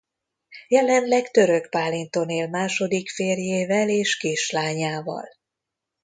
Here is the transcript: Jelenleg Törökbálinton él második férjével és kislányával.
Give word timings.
Jelenleg 0.67 1.31
Törökbálinton 1.31 2.29
él 2.29 2.47
második 2.47 3.09
férjével 3.09 3.89
és 3.89 4.17
kislányával. 4.17 5.29